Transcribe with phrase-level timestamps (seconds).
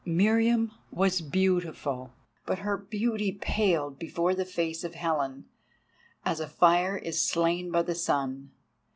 [0.03, 2.15] Meriamun was beautiful,
[2.47, 5.45] but her beauty paled before the face of Helen,
[6.25, 8.49] as a fire is slain by the sun.